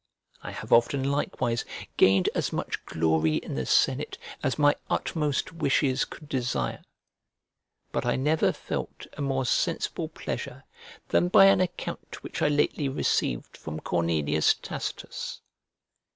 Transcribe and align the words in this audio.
I 0.41 0.49
have 0.49 0.73
often 0.73 1.03
likewise 1.03 1.63
gained 1.95 2.27
as 2.33 2.51
much 2.51 2.83
glory 2.87 3.35
in 3.35 3.53
the 3.53 3.67
senate 3.67 4.17
as 4.41 4.57
my 4.57 4.75
utmost 4.89 5.53
wishes 5.53 6.05
could 6.05 6.27
desire: 6.27 6.81
but 7.91 8.03
I 8.03 8.15
never 8.15 8.51
felt 8.51 9.05
a 9.13 9.21
more 9.21 9.45
sensible 9.45 10.09
pleasure 10.09 10.63
than 11.09 11.27
by 11.27 11.45
an 11.45 11.61
account 11.61 12.23
which 12.23 12.41
I 12.41 12.47
lately 12.47 12.89
received 12.89 13.55
from 13.55 13.79
Cornelius 13.79 14.55
Tacitus. 14.55 15.41